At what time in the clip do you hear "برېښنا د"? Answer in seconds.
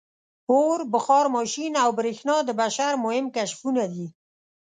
1.99-2.49